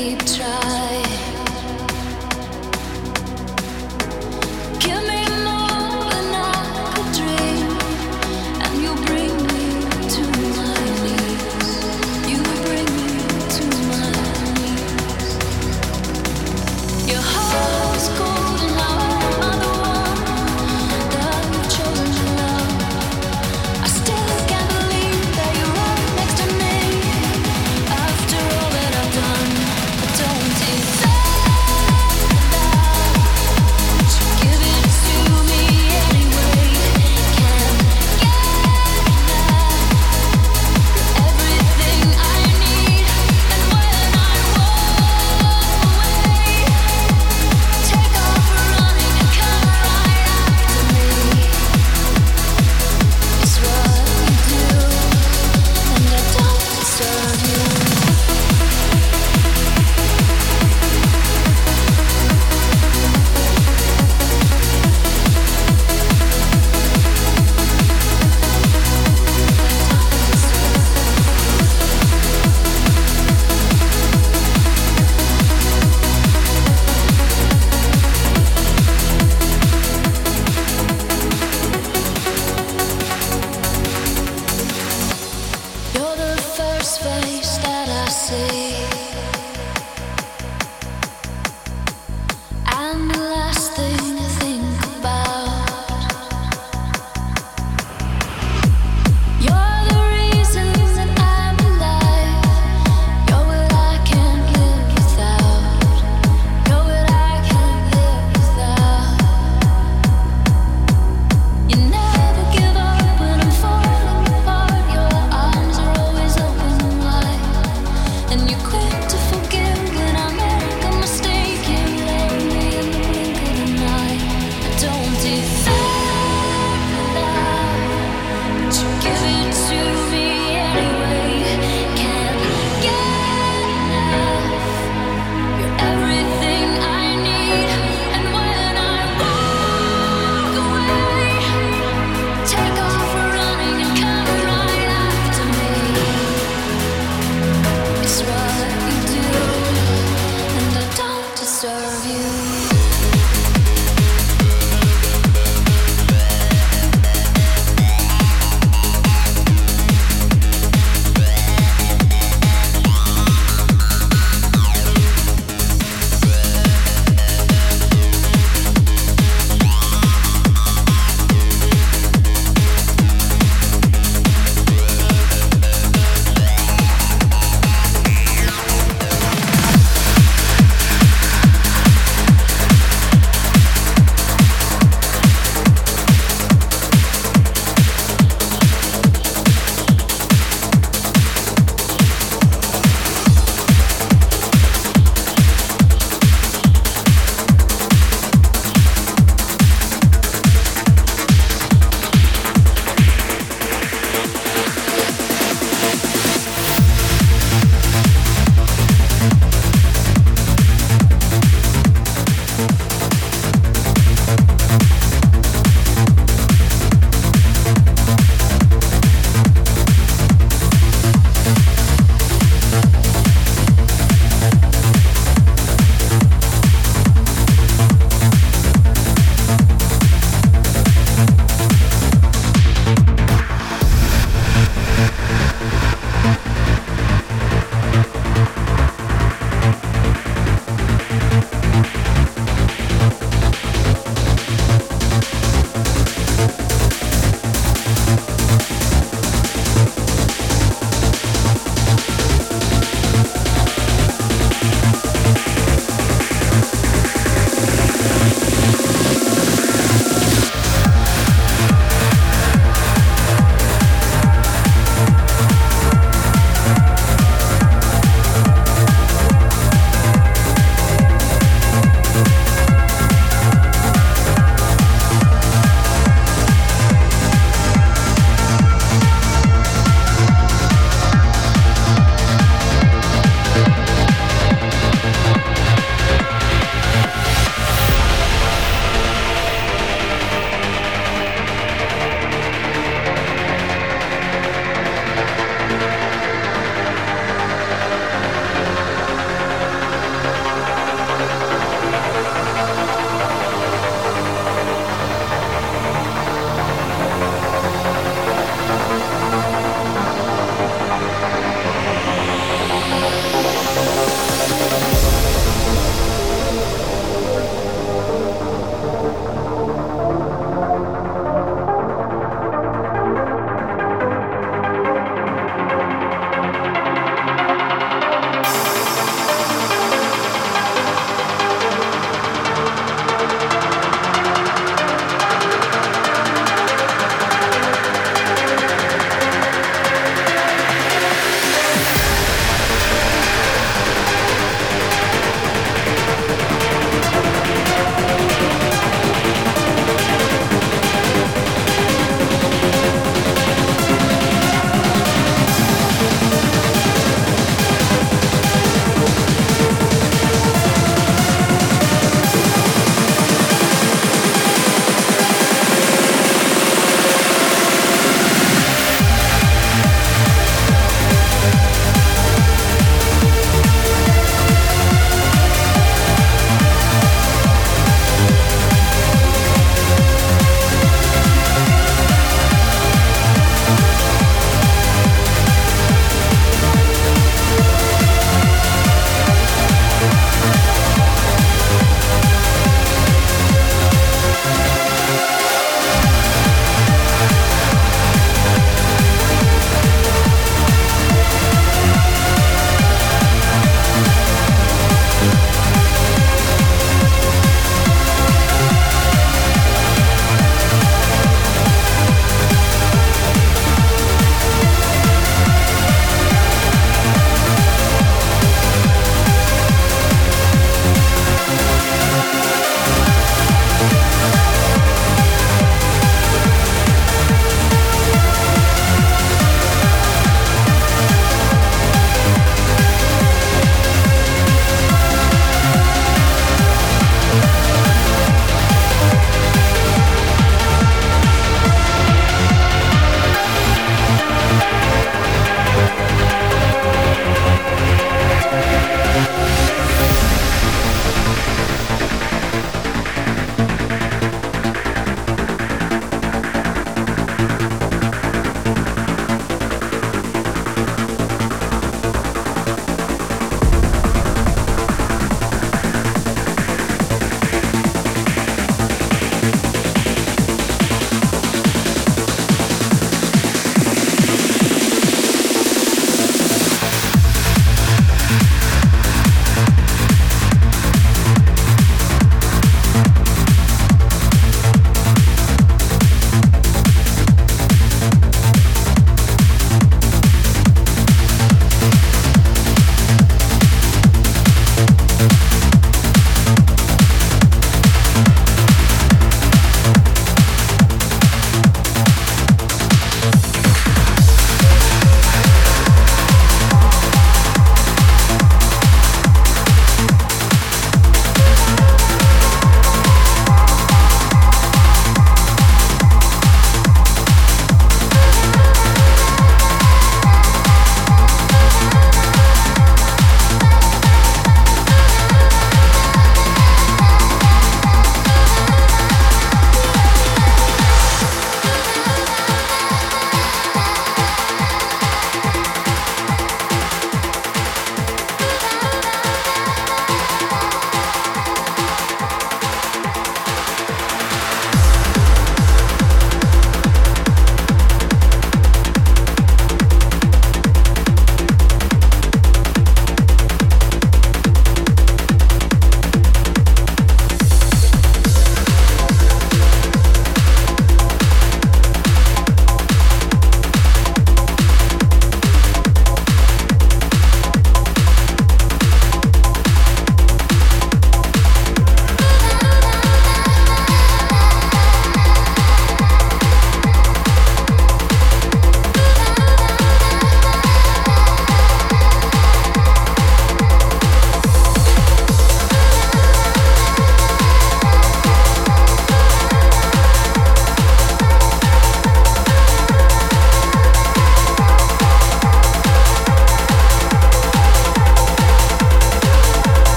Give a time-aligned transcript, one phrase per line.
[0.00, 0.79] keep trying.